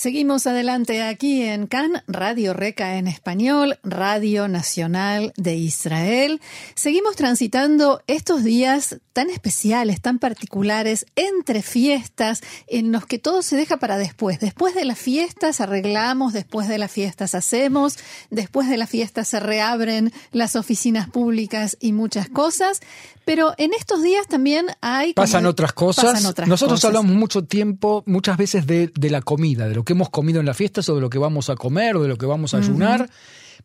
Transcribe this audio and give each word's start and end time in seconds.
Seguimos 0.00 0.46
adelante 0.46 1.02
aquí 1.02 1.42
en 1.42 1.66
CAN, 1.66 2.02
Radio 2.06 2.54
Reca 2.54 2.96
en 2.96 3.06
español, 3.06 3.78
Radio 3.82 4.48
Nacional 4.48 5.34
de 5.36 5.56
Israel. 5.56 6.40
Seguimos 6.74 7.16
transitando 7.16 8.00
estos 8.06 8.42
días 8.42 8.96
tan 9.12 9.28
especiales, 9.28 10.00
tan 10.00 10.18
particulares, 10.18 11.04
entre 11.16 11.60
fiestas, 11.60 12.40
en 12.66 12.92
los 12.92 13.04
que 13.04 13.18
todo 13.18 13.42
se 13.42 13.56
deja 13.56 13.76
para 13.76 13.98
después. 13.98 14.40
Después 14.40 14.74
de 14.74 14.86
las 14.86 14.98
fiestas 14.98 15.60
arreglamos, 15.60 16.32
después 16.32 16.68
de 16.68 16.78
las 16.78 16.90
fiestas 16.90 17.34
hacemos, 17.34 17.98
después 18.30 18.70
de 18.70 18.78
las 18.78 18.88
fiestas 18.88 19.28
se 19.28 19.38
reabren 19.38 20.14
las 20.32 20.56
oficinas 20.56 21.10
públicas 21.10 21.76
y 21.78 21.92
muchas 21.92 22.30
cosas. 22.30 22.80
Pero 23.24 23.54
en 23.58 23.72
estos 23.74 24.02
días 24.02 24.26
también 24.26 24.66
hay... 24.80 25.12
Pasan 25.12 25.46
otras 25.46 25.72
cosas. 25.72 26.20
Nosotros 26.46 26.84
hablamos 26.84 27.14
mucho 27.14 27.44
tiempo, 27.44 28.02
muchas 28.06 28.36
veces 28.36 28.66
de, 28.66 28.90
de, 28.94 29.10
la 29.10 29.20
comida, 29.20 29.68
de 29.68 29.74
lo 29.74 29.84
que 29.84 29.89
hemos 29.92 30.10
comido 30.10 30.40
en 30.40 30.46
las 30.46 30.56
fiestas 30.56 30.88
o 30.88 30.94
de 30.94 31.00
lo 31.00 31.10
que 31.10 31.18
vamos 31.18 31.50
a 31.50 31.56
comer 31.56 31.96
o 31.96 32.02
de 32.02 32.08
lo 32.08 32.16
que 32.16 32.26
vamos 32.26 32.54
a 32.54 32.58
ayunar. 32.58 33.08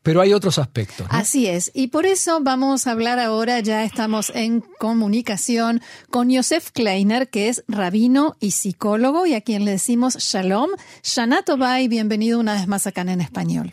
Pero 0.03 0.21
hay 0.21 0.33
otros 0.33 0.59
aspectos. 0.59 1.07
Así 1.09 1.47
es. 1.47 1.71
Y 1.73 1.87
por 1.87 2.05
eso 2.05 2.39
vamos 2.41 2.85
a 2.85 2.91
hablar 2.91 3.17
ahora, 3.17 3.59
ya 3.61 3.83
estamos 3.83 4.31
en 4.35 4.61
comunicación 4.77 5.81
con 6.11 6.29
Yosef 6.29 6.71
Kleiner, 6.71 7.29
que 7.29 7.49
es 7.49 7.63
rabino 7.67 8.35
y 8.39 8.51
psicólogo, 8.51 9.25
y 9.25 9.33
a 9.33 9.41
quien 9.41 9.65
le 9.65 9.71
decimos 9.71 10.17
Shalom. 10.17 10.69
Shana 11.01 11.39
y 11.79 11.87
bienvenido 11.87 12.39
una 12.39 12.53
vez 12.53 12.67
más 12.67 12.85
acá 12.85 13.01
en 13.01 13.21
Español. 13.21 13.71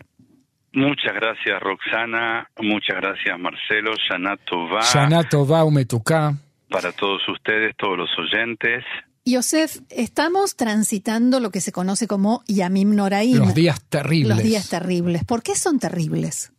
Muchas 0.75 1.13
gracias, 1.15 1.61
Roxana. 1.61 2.49
Muchas 2.63 2.97
gracias, 2.97 3.39
Marcelo. 3.39 3.93
Shana 4.09 4.37
Tova. 4.39 4.81
Shana 4.81 5.65
Umetuká. 5.65 6.35
Para 6.71 6.93
todos 6.93 7.21
ustedes, 7.29 7.77
todos 7.77 7.99
los 7.99 8.11
oyentes. 8.19 8.83
Yosef, 9.25 9.77
estamos 9.91 10.57
transitando 10.57 11.39
lo 11.39 11.51
que 11.51 11.61
se 11.61 11.71
conoce 11.71 12.09
como 12.09 12.43
Yamim 12.49 12.97
Noraim. 12.97 13.39
Los 13.39 13.55
días 13.55 13.89
terribles. 13.89 14.37
Los 14.37 14.43
días 14.43 14.69
terribles. 14.69 15.25
¿Por 15.25 15.43
qué 15.43 15.55
son 15.55 15.79
terribles? 15.79 16.53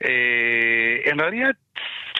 Eh, 0.00 1.02
en 1.06 1.18
realidad, 1.18 1.56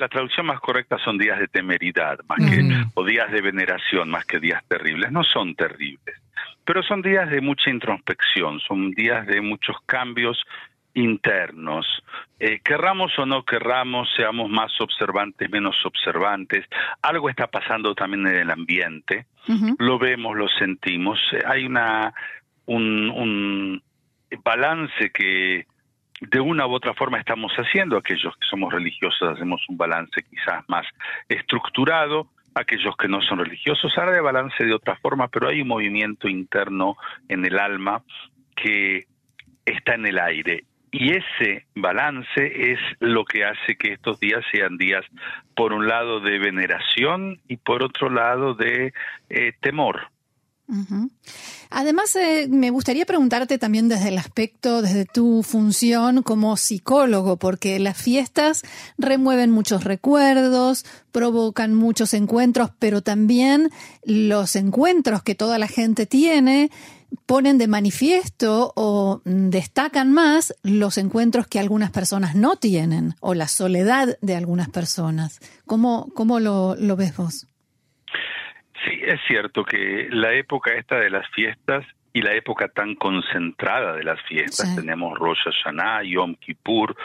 la 0.01 0.09
traducción 0.09 0.47
más 0.47 0.61
correcta 0.61 0.97
son 1.05 1.19
días 1.19 1.39
de 1.39 1.48
temeridad, 1.48 2.19
más 2.27 2.39
que, 2.39 2.64
o 2.95 3.05
días 3.05 3.31
de 3.31 3.42
veneración, 3.42 4.09
más 4.09 4.25
que 4.25 4.41
días 4.41 4.62
terribles. 4.69 5.12
No 5.12 5.23
son 5.23 5.55
terribles, 5.55 6.17
pero 6.64 6.83
son 6.83 7.03
días 7.03 7.31
de 7.31 7.42
mucha 7.42 7.69
introspección, 7.70 8.59
son 8.61 8.92
días 8.92 9.27
de 9.27 9.42
muchos 9.42 9.77
cambios 9.84 10.42
internos. 10.97 11.86
Eh, 12.41 12.61
querramos 12.64 13.16
o 13.19 13.27
no 13.27 13.44
querramos, 13.44 14.08
seamos 14.16 14.50
más 14.50 14.72
observantes, 14.80 15.48
menos 15.50 15.77
observantes, 15.84 16.64
algo 17.02 17.28
está 17.30 17.47
pasando 17.47 17.94
también 17.94 18.27
en 18.27 18.36
el 18.36 18.50
ambiente, 18.50 19.27
lo 19.78 19.98
vemos, 19.98 20.36
lo 20.36 20.48
sentimos, 20.48 21.20
eh, 21.33 21.42
hay 21.47 21.64
una 21.64 22.12
un, 22.67 23.11
un 23.11 23.83
balance 24.42 25.11
que 25.11 25.67
de 26.20 26.41
una 26.41 26.67
u 26.67 26.72
otra 26.72 26.94
forma 26.94 27.19
estamos 27.19 27.52
haciendo, 27.52 27.97
aquellos 27.97 28.34
que 28.36 28.47
somos 28.48 28.72
religiosos 28.72 29.34
hacemos 29.34 29.62
un 29.69 29.77
balance 29.77 30.22
quizás 30.22 30.64
más 30.69 30.86
estructurado, 31.28 32.28
aquellos 32.55 32.97
que 32.97 33.06
no 33.06 33.20
son 33.20 33.39
religiosos 33.39 33.92
ahora 33.98 34.12
de 34.12 34.20
balance 34.20 34.64
de 34.64 34.72
otra 34.72 34.97
forma, 34.97 35.28
pero 35.28 35.48
hay 35.48 35.61
un 35.61 35.69
movimiento 35.69 36.27
interno 36.27 36.97
en 37.28 37.44
el 37.44 37.58
alma 37.58 38.02
que 38.56 39.06
está 39.67 39.94
en 39.94 40.06
el 40.06 40.19
aire 40.19 40.64
y 40.91 41.12
ese 41.12 41.67
balance 41.75 42.73
es 42.73 42.79
lo 43.01 43.25
que 43.25 43.45
hace 43.45 43.77
que 43.77 43.92
estos 43.92 44.19
días 44.20 44.42
sean 44.53 44.77
días, 44.77 45.05
por 45.55 45.73
un 45.73 45.87
lado, 45.87 46.20
de 46.20 46.39
veneración 46.39 47.41
y 47.48 47.56
por 47.56 47.83
otro 47.83 48.11
lado, 48.11 48.55
de 48.55 48.92
eh, 49.29 49.52
temor. 49.61 50.11
Además, 51.70 52.17
eh, 52.17 52.48
me 52.51 52.70
gustaría 52.70 53.07
preguntarte 53.07 53.57
también 53.57 53.89
desde 53.89 54.08
el 54.08 54.19
aspecto, 54.19 54.83
desde 54.83 55.05
tu 55.05 55.45
función 55.45 56.23
como 56.23 56.57
psicólogo, 56.57 57.36
porque 57.36 57.79
las 57.79 58.01
fiestas 58.01 58.63
remueven 58.98 59.53
muchos 59.53 59.85
recuerdos, 59.85 60.85
provocan 61.13 61.74
muchos 61.74 62.14
encuentros, 62.14 62.70
pero 62.80 63.01
también 63.01 63.70
los 64.05 64.57
encuentros 64.57 65.23
que 65.23 65.36
toda 65.36 65.58
la 65.58 65.68
gente 65.68 66.07
tiene 66.07 66.70
ponen 67.27 67.59
de 67.59 67.69
manifiesto 67.69 68.73
o 68.77 69.23
destacan 69.25 70.13
más 70.13 70.55
los 70.63 70.99
encuentros 70.99 71.47
que 71.47 71.59
algunas 71.59 71.91
personas 71.91 72.35
no 72.35 72.57
tienen 72.57 73.15
o 73.21 73.35
la 73.35 73.49
soledad 73.49 74.19
de 74.21 74.37
algunas 74.37 74.69
personas. 74.69 75.41
¿Cómo, 75.67 76.09
cómo 76.15 76.41
lo, 76.41 76.75
lo 76.77 76.97
ves 76.97 77.17
vos? 77.17 77.47
Sí, 78.85 79.01
es 79.05 79.21
cierto 79.27 79.65
que 79.65 80.09
la 80.11 80.35
época 80.35 80.73
esta 80.75 80.97
de 80.97 81.11
las 81.11 81.29
fiestas 81.31 81.85
y 82.17 82.23
la 82.23 82.33
época 82.33 82.69
tan 82.69 82.95
concentrada 82.95 83.93
de 83.93 84.03
las 84.03 84.19
fiestas. 84.23 84.75
Tenemos 84.75 85.19
Rosh 85.19 85.37
Hashanah, 85.45 86.03
Yom 86.03 86.35
Kippur, 86.37 86.97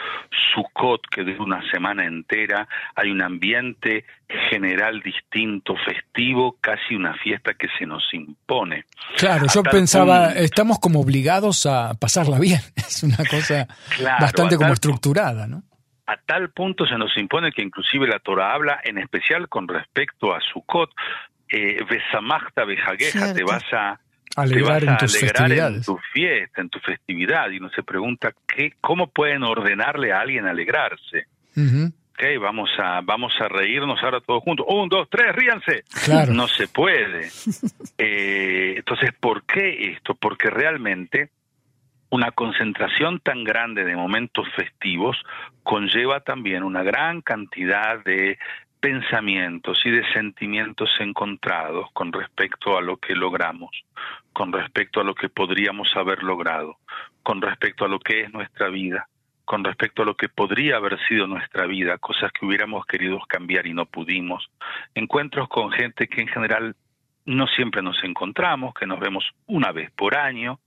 Sukkot, 0.54 1.02
que 1.10 1.22
de 1.22 1.38
una 1.38 1.60
semana 1.70 2.06
entera 2.06 2.66
hay 2.94 3.10
un 3.10 3.20
ambiente 3.20 4.06
general 4.48 5.02
distinto, 5.02 5.74
festivo, 5.84 6.56
casi 6.62 6.94
una 6.94 7.12
fiesta 7.18 7.52
que 7.52 7.68
se 7.78 7.84
nos 7.84 8.02
impone. 8.14 8.86
Claro, 9.18 9.44
yo 9.52 9.62
pensaba, 9.62 10.32
estamos 10.32 10.78
como 10.78 11.00
obligados 11.00 11.66
a 11.66 11.92
pasarla 11.92 12.38
bien. 12.38 12.60
Es 12.76 13.02
una 13.02 13.18
cosa 13.18 13.68
bastante 14.18 14.56
como 14.56 14.72
estructurada, 14.72 15.46
¿no? 15.46 15.62
a 16.06 16.16
tal 16.26 16.50
punto 16.50 16.84
se 16.84 16.98
nos 16.98 17.16
impone 17.16 17.52
que 17.52 17.62
inclusive 17.62 18.06
la 18.06 18.18
Torah 18.18 18.54
habla 18.54 18.80
en 18.84 18.98
especial 18.98 19.48
con 19.48 19.68
respecto 19.68 20.34
a 20.34 20.40
Sukkot, 20.40 20.90
eh, 21.48 21.78
Besamachta 21.88 22.64
Bejageja, 22.64 23.32
te 23.32 23.44
vas 23.44 23.64
a 23.72 23.98
alegrar, 24.36 24.84
en, 24.84 24.96
tus 24.96 25.22
en 25.22 25.82
tu 25.82 25.98
fiesta, 26.12 26.60
en 26.60 26.68
tu 26.68 26.78
festividad, 26.80 27.50
y 27.50 27.58
uno 27.58 27.70
se 27.70 27.82
pregunta 27.82 28.32
qué, 28.46 28.74
cómo 28.80 29.08
pueden 29.08 29.42
ordenarle 29.42 30.12
a 30.12 30.20
alguien 30.20 30.46
alegrarse. 30.46 31.26
Okay, 32.14 32.36
vamos 32.36 32.70
a 32.78 33.00
vamos 33.02 33.32
a 33.40 33.48
reírnos 33.48 34.02
ahora 34.02 34.20
todos 34.20 34.42
juntos. 34.42 34.66
Un, 34.68 34.88
dos, 34.88 35.08
tres, 35.10 35.34
ríanse. 35.34 35.84
No 36.32 36.48
se 36.48 36.68
puede. 36.68 37.30
Eh, 37.98 38.74
entonces, 38.78 39.12
¿por 39.12 39.44
qué 39.44 39.92
esto? 39.92 40.14
Porque 40.14 40.50
realmente 40.50 41.30
una 42.10 42.30
concentración 42.32 43.20
tan 43.20 43.44
grande 43.44 43.84
de 43.84 43.94
momentos 43.94 44.46
festivos 44.56 45.16
conlleva 45.62 46.20
también 46.20 46.62
una 46.62 46.82
gran 46.82 47.22
cantidad 47.22 48.02
de 48.04 48.38
pensamientos 48.80 49.80
y 49.84 49.90
de 49.90 50.04
sentimientos 50.12 50.90
encontrados 50.98 51.86
con 51.92 52.12
respecto 52.12 52.76
a 52.76 52.82
lo 52.82 52.96
que 52.96 53.14
logramos, 53.14 53.70
con 54.32 54.52
respecto 54.52 55.00
a 55.00 55.04
lo 55.04 55.14
que 55.14 55.28
podríamos 55.28 55.94
haber 55.96 56.22
logrado, 56.22 56.78
con 57.22 57.40
respecto 57.40 57.84
a 57.84 57.88
lo 57.88 57.98
que 57.98 58.22
es 58.22 58.32
nuestra 58.32 58.68
vida, 58.68 59.08
con 59.44 59.64
respecto 59.64 60.02
a 60.02 60.06
lo 60.06 60.16
que 60.16 60.28
podría 60.28 60.76
haber 60.76 60.98
sido 61.06 61.26
nuestra 61.26 61.66
vida, 61.66 61.98
cosas 61.98 62.32
que 62.32 62.46
hubiéramos 62.46 62.86
querido 62.86 63.20
cambiar 63.28 63.66
y 63.66 63.74
no 63.74 63.86
pudimos, 63.86 64.50
encuentros 64.94 65.48
con 65.48 65.70
gente 65.70 66.08
que 66.08 66.22
en 66.22 66.28
general 66.28 66.76
no 67.24 67.46
siempre 67.46 67.82
nos 67.82 68.02
encontramos, 68.02 68.74
que 68.74 68.86
nos 68.86 68.98
vemos 68.98 69.24
una 69.46 69.72
vez 69.72 69.90
por 69.92 70.16
año, 70.16 70.58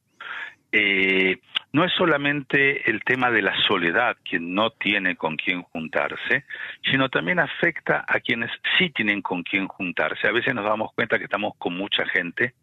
eh, 0.72 1.40
no 1.72 1.86
es 1.86 1.94
solamente 1.94 2.90
el 2.90 3.04
tema 3.04 3.32
de 3.32 3.42
la 3.42 3.56
soledad, 3.64 4.18
quien 4.24 4.54
no 4.54 4.72
tiene 4.72 5.16
con 5.16 5.38
quién 5.38 5.62
juntarse, 5.64 6.46
sino 6.90 7.10
también 7.10 7.40
afecta 7.40 8.04
a 8.08 8.20
quienes 8.20 8.52
sí 8.78 8.90
tienen 8.90 9.22
con 9.22 9.44
quién 9.44 9.68
juntarse. 9.68 10.28
A 10.28 10.32
veces 10.32 10.54
nos 10.54 10.66
damos 10.66 10.94
cuenta 10.94 11.18
que 11.18 11.26
estamos 11.26 11.54
con 11.58 11.78
mucha 11.78 12.06
gente, 12.08 12.54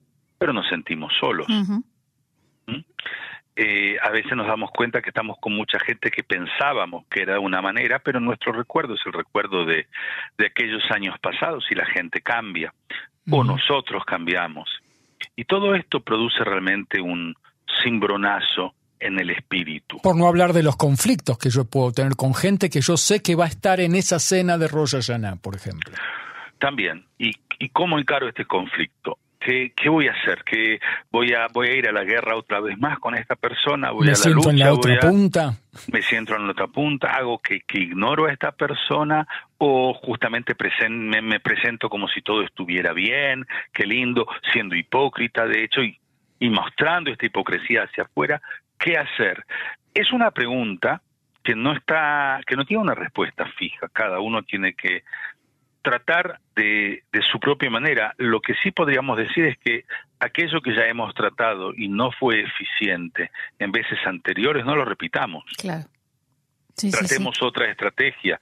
pero 0.43 0.53
nos 0.53 0.69
sentimos 0.69 1.13
solos. 1.21 1.47
¿Mm? 1.49 2.81
Eh, 3.55 3.97
a 4.03 4.11
veces 4.11 4.35
nos 4.35 4.47
damos 4.47 4.71
cuenta 4.71 5.01
que 5.01 5.11
estamos 5.11 5.37
con 5.39 5.55
mucha 5.55 5.79
gente 5.79 6.11
que 6.11 6.25
pensábamos 6.25 7.05
que 7.09 7.23
era 7.23 7.35
de 7.35 7.39
una 7.39 7.63
manera, 7.63 8.01
pero 8.01 8.19
nuestro 8.19 8.53
recuerdo 8.53 8.95
es 8.95 9.01
el 9.07 9.13
recuerdo 9.13 9.65
de, 9.65 9.87
de 10.39 10.47
aquellos 10.47 10.83
años 10.91 11.17
pasados 11.21 11.65
y 11.71 11.75
la 11.75 11.87
gente 11.87 12.23
cambia, 12.23 12.75
o 13.31 13.45
nosotros 13.45 14.05
cambiamos. 14.05 14.69
Y 15.37 15.45
todo 15.45 15.75
esto 15.77 16.01
produce 16.01 16.43
realmente 16.43 17.01
un, 17.01 17.37
cimbronazo 17.83 18.75
en 18.99 19.19
el 19.19 19.31
espíritu. 19.31 19.99
Por 20.03 20.17
no 20.17 20.27
hablar 20.27 20.53
de 20.53 20.63
los 20.63 20.77
conflictos 20.77 21.39
que 21.39 21.51
yo 21.51 21.65
puedo 21.65 21.93
tener 21.93 22.15
con 22.17 22.35
gente 22.35 22.71
que 22.71 22.81
yo 22.81 22.97
sé 22.97 23.23
que 23.23 23.35
va 23.35 23.45
a 23.45 23.49
estar 23.49 23.81
en 23.81 23.95
esa 23.95 24.19
cena 24.19 24.59
de 24.59 24.69
Rosh 24.69 24.93
Hashanah, 24.93 25.37
por 25.37 25.57
ejemplo. 25.57 25.93
También. 26.59 27.05
¿Y, 27.19 27.33
y 27.59 27.69
cómo 27.71 27.99
encaro 27.99 28.29
este 28.29 28.45
conflicto? 28.45 29.19
¿Qué, 29.45 29.73
¿Qué, 29.75 29.89
voy 29.89 30.09
a 30.09 30.13
hacer? 30.13 30.43
¿Qué 30.45 30.79
voy 31.11 31.33
a 31.33 31.49
voy 31.53 31.69
a 31.69 31.75
ir 31.75 31.89
a 31.89 31.93
la 31.93 32.05
guerra 32.05 32.37
otra 32.37 32.61
vez 32.61 32.79
más 32.79 32.99
con 32.99 33.15
esta 33.15 33.37
persona? 33.37 33.91
¿Voy 33.91 34.07
¿Me 34.07 34.13
a 34.13 34.15
siento 34.15 34.51
en 34.51 34.59
la 34.59 34.73
otra 34.73 35.01
punta? 35.01 35.55
¿Me 35.93 36.03
siento 36.03 36.37
en 36.37 36.47
la 36.47 36.53
otra 36.53 36.67
punta? 36.69 37.13
¿Hago 37.13 37.39
que, 37.39 37.61
que 37.61 37.79
ignoro 37.81 38.27
a 38.27 38.33
esta 38.33 38.53
persona? 38.53 39.27
¿O 39.59 39.95
justamente 39.95 40.55
me, 40.89 41.23
me, 41.23 41.41
presento 41.41 41.89
como 41.89 42.09
si 42.09 42.23
todo 42.23 42.43
estuviera 42.43 42.93
bien? 42.93 43.47
Qué 43.73 43.87
lindo, 43.87 44.27
siendo 44.53 44.75
hipócrita, 44.75 45.47
de 45.47 45.65
hecho, 45.65 45.83
y 45.83 45.99
y 46.43 46.51
mostrando 46.51 47.13
esta 47.13 47.25
hipocresía 47.25 47.85
hacia 47.85 48.03
afuera, 48.03 48.43
¿qué 48.77 48.99
hacer? 48.99 49.47
Es 49.95 50.13
una 50.13 50.33
pregunta 50.33 51.01
que 51.45 51.55
no 51.55 51.73
está, 51.73 52.41
que 52.45 52.57
no 52.57 52.65
tiene 52.65 52.83
una 52.83 52.97
respuesta 52.97 53.47
fija. 53.57 53.89
Cada 53.93 54.19
uno 54.19 54.43
tiene 54.43 54.75
que 54.75 55.05
tratar 55.83 56.39
de, 56.57 57.03
de 57.13 57.23
su 57.23 57.39
propia 57.39 57.71
manera. 57.71 58.15
Lo 58.19 58.41
que 58.41 58.55
sí 58.63 58.71
podríamos 58.71 59.19
decir 59.19 59.45
es 59.45 59.59
que 59.59 59.85
aquello 60.21 60.61
que 60.61 60.75
ya 60.75 60.87
hemos 60.87 61.15
tratado 61.15 61.75
y 61.77 61.89
no 61.89 62.13
fue 62.13 62.43
eficiente 62.43 63.31
en 63.59 63.73
veces 63.73 63.99
anteriores, 64.07 64.65
no 64.65 64.77
lo 64.77 64.85
repitamos. 64.85 65.45
Claro. 65.59 65.87
Tratemos 66.75 67.43
otra 67.43 67.71
estrategia. 67.71 68.41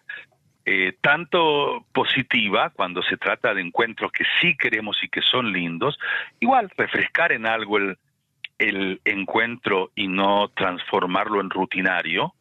Eh, 0.65 0.95
tanto 1.01 1.87
positiva 1.93 2.71
cuando 2.71 3.03
se 3.03 3.17
trata 3.17 3.55
de 3.55 3.63
encuentros 3.63 4.13
que 4.13 4.25
sí 4.41 4.57
queremos 4.57 5.03
y 5.03 5.09
que 5.09 5.23
son 5.23 5.53
lindos, 5.53 5.99
igual 6.39 6.71
refrescar 6.77 7.33
en 7.33 7.47
algo 7.47 7.79
el, 7.79 7.99
el 8.59 9.01
encuentro 9.05 9.91
y 9.95 10.07
no 10.07 10.49
transformarlo 10.51 11.41
en 11.41 11.51
rutinario. 11.51 12.35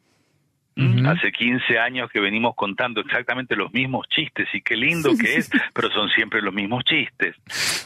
Hace 1.06 1.30
15 1.32 1.78
años 1.78 2.10
que 2.10 2.20
venimos 2.20 2.54
contando 2.54 3.00
exactamente 3.00 3.54
los 3.54 3.72
mismos 3.72 4.08
chistes 4.08 4.48
y 4.54 4.62
qué 4.62 4.76
lindo 4.76 5.10
que 5.18 5.36
es, 5.36 5.50
pero 5.74 5.90
son 5.90 6.08
siempre 6.10 6.40
los 6.40 6.54
mismos 6.54 6.84
chistes. 6.84 7.36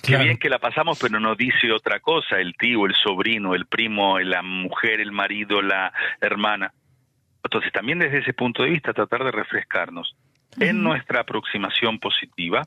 Qué 0.03 0.17
bien 0.17 0.39
que 0.39 0.49
la 0.49 0.59
pasamos, 0.59 0.99
pero 1.01 1.19
no 1.19 1.35
dice 1.35 1.73
otra 1.73 2.01
cosa, 2.01 2.39
el 2.39 2.55
tío, 2.57 2.87
el 2.87 2.95
sobrino, 2.95 3.55
el 3.55 3.67
primo, 3.67 4.19
la 4.21 4.43
mujer, 4.43 5.01
el 5.01 5.13
marido, 5.13 5.61
la 5.61 5.93
hermana. 6.21 6.73
Entonces, 7.43 7.73
también 7.73 7.99
desde 7.99 8.19
ese 8.19 8.33
punto 8.33 8.63
de 8.63 8.71
vista, 8.71 8.93
tratar 8.93 9.25
de 9.25 9.33
refrescarnos 9.33 10.17
en 10.61 10.83
nuestra 10.83 11.21
aproximación 11.21 11.99
positiva 11.99 12.63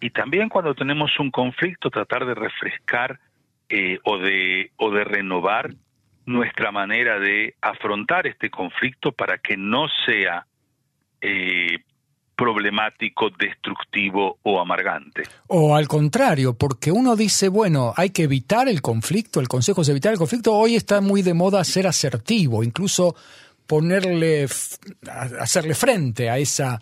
y 0.00 0.10
también 0.10 0.48
cuando 0.48 0.74
tenemos 0.74 1.18
un 1.18 1.30
conflicto, 1.30 1.90
tratar 1.90 2.26
de 2.26 2.34
refrescar 2.34 3.18
eh, 3.68 3.98
o, 4.04 4.18
de, 4.18 4.70
o 4.76 4.90
de 4.90 5.04
renovar 5.04 5.70
nuestra 6.26 6.70
manera 6.70 7.18
de 7.18 7.54
afrontar 7.60 8.26
este 8.26 8.50
conflicto 8.50 9.12
para 9.12 9.38
que 9.38 9.56
no 9.56 9.86
sea 10.06 10.46
eh, 11.20 11.78
problemático, 12.36 13.30
destructivo 13.30 14.38
o 14.42 14.60
amargante. 14.60 15.22
O 15.48 15.76
al 15.76 15.86
contrario, 15.86 16.54
porque 16.54 16.90
uno 16.90 17.14
dice, 17.16 17.48
bueno, 17.48 17.92
hay 17.96 18.10
que 18.10 18.24
evitar 18.24 18.68
el 18.68 18.82
conflicto, 18.82 19.40
el 19.40 19.48
consejo 19.48 19.82
es 19.82 19.88
evitar 19.88 20.12
el 20.12 20.18
conflicto, 20.18 20.54
hoy 20.54 20.76
está 20.76 21.00
muy 21.00 21.22
de 21.22 21.34
moda 21.34 21.62
ser 21.64 21.86
asertivo, 21.86 22.64
incluso 22.64 23.14
ponerle, 23.66 24.46
hacerle 25.38 25.74
frente 25.74 26.30
a 26.30 26.38
esa 26.38 26.80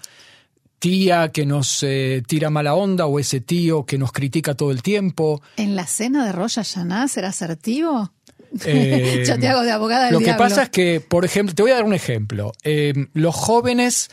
tía 0.78 1.30
que 1.30 1.44
nos 1.44 1.82
eh, 1.82 2.22
tira 2.26 2.48
mala 2.48 2.74
onda 2.74 3.06
o 3.06 3.18
ese 3.18 3.40
tío 3.40 3.84
que 3.84 3.98
nos 3.98 4.12
critica 4.12 4.54
todo 4.54 4.70
el 4.70 4.82
tiempo. 4.82 5.42
¿En 5.56 5.76
la 5.76 5.86
cena 5.86 6.24
de 6.24 6.32
Roya 6.32 6.62
Yaná 6.62 7.06
será 7.06 7.28
asertivo? 7.28 8.10
Eh, 8.64 9.24
Yo 9.26 9.38
te 9.38 9.48
hago 9.48 9.62
de 9.62 9.70
abogada 9.70 10.06
del 10.06 10.14
Lo 10.14 10.20
que 10.20 10.34
pasa 10.34 10.64
es 10.64 10.70
que, 10.70 11.00
por 11.00 11.24
ejemplo, 11.24 11.54
te 11.54 11.62
voy 11.62 11.70
a 11.70 11.76
dar 11.76 11.84
un 11.84 11.94
ejemplo. 11.94 12.52
Eh, 12.64 12.92
los 13.14 13.34
jóvenes 13.34 14.10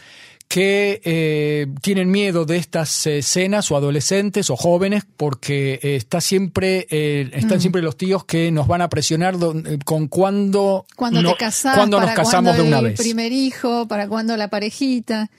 que 0.48 1.68
tienen 1.82 2.10
miedo 2.10 2.46
de 2.46 2.56
estas 2.56 3.06
escenas 3.06 3.70
o 3.70 3.76
adolescentes 3.76 4.50
o 4.50 4.56
jóvenes 4.56 5.06
porque 5.18 5.78
está 5.82 6.22
siempre 6.22 6.88
están 7.34 7.58
mm. 7.58 7.62
siempre 7.62 7.82
los 7.82 7.98
tíos 7.98 8.24
que 8.24 8.50
nos 8.50 8.66
van 8.66 8.82
a 8.82 8.88
presionar 8.88 9.36
con 9.84 10.08
cuándo 10.08 10.86
cuando 10.96 11.22
te 11.34 11.38
casás, 11.38 11.76
cuando 11.76 12.00
nos 12.00 12.12
casamos 12.12 12.56
de 12.56 12.64
una 12.64 12.80
vez. 12.80 12.98
primer 12.98 13.34
hijo, 13.34 13.90
para 13.90 14.08
cuándo 14.08 14.38
la 14.38 14.50
parejita. 14.50 15.30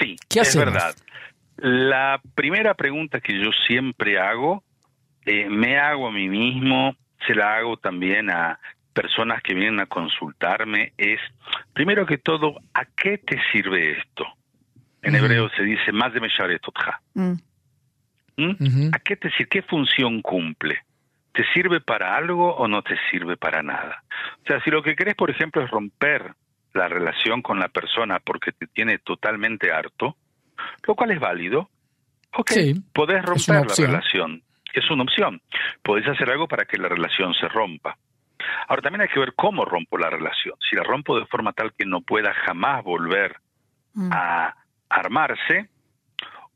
Sí, 0.00 0.16
es 0.40 0.56
verdad. 0.56 0.94
La 1.56 2.20
primera 2.34 2.74
pregunta 2.74 3.20
que 3.20 3.34
yo 3.34 3.50
siempre 3.66 4.18
hago, 4.18 4.64
eh, 5.26 5.48
me 5.48 5.78
hago 5.78 6.08
a 6.08 6.12
mí 6.12 6.28
mismo, 6.28 6.96
se 7.26 7.34
la 7.34 7.56
hago 7.56 7.76
también 7.76 8.30
a 8.30 8.58
personas 8.92 9.42
que 9.42 9.54
vienen 9.54 9.80
a 9.80 9.86
consultarme, 9.86 10.92
es, 10.96 11.20
primero 11.72 12.06
que 12.06 12.18
todo, 12.18 12.60
¿a 12.74 12.84
qué 12.84 13.18
te 13.18 13.40
sirve 13.50 13.98
esto? 13.98 14.26
En 15.02 15.16
hebreo 15.16 15.48
se 15.50 15.62
dice 15.64 15.90
más 15.92 16.12
de 16.12 16.20
Mesharetotja. 16.20 17.00
Mm. 17.14 17.32
¿Mm? 18.36 18.90
¿A 18.92 18.98
qué 19.00 19.16
te 19.16 19.30
sirve? 19.30 19.48
¿Qué 19.48 19.62
función 19.62 20.22
cumple? 20.22 20.78
¿Te 21.32 21.44
sirve 21.52 21.80
para 21.80 22.14
algo 22.14 22.54
o 22.54 22.68
no 22.68 22.82
te 22.82 22.96
sirve 23.10 23.36
para 23.36 23.62
nada? 23.62 24.04
O 24.42 24.46
sea, 24.46 24.62
si 24.62 24.70
lo 24.70 24.82
que 24.82 24.94
querés, 24.94 25.14
por 25.14 25.30
ejemplo, 25.30 25.62
es 25.62 25.70
romper 25.70 26.34
la 26.74 26.88
relación 26.88 27.42
con 27.42 27.58
la 27.58 27.68
persona 27.68 28.20
porque 28.20 28.52
te 28.52 28.66
tiene 28.66 28.98
totalmente 28.98 29.72
harto, 29.72 30.16
lo 30.86 30.94
cual 30.94 31.10
es 31.10 31.20
válido. 31.20 31.68
Ok, 32.34 32.52
podés 32.94 33.22
romper 33.22 33.66
la 33.66 33.86
relación, 33.86 34.42
es 34.80 34.90
una 34.90 35.02
opción. 35.02 35.40
Podés 35.82 36.06
hacer 36.08 36.30
algo 36.30 36.48
para 36.48 36.64
que 36.64 36.78
la 36.78 36.88
relación 36.88 37.34
se 37.34 37.48
rompa. 37.48 37.96
Ahora 38.68 38.82
también 38.82 39.02
hay 39.02 39.08
que 39.08 39.20
ver 39.20 39.34
cómo 39.34 39.64
rompo 39.64 39.98
la 39.98 40.10
relación. 40.10 40.54
Si 40.68 40.76
la 40.76 40.82
rompo 40.82 41.18
de 41.18 41.26
forma 41.26 41.52
tal 41.52 41.72
que 41.74 41.86
no 41.86 42.00
pueda 42.00 42.34
jamás 42.34 42.82
volver 42.82 43.36
mm. 43.94 44.10
a 44.12 44.54
armarse, 44.88 45.68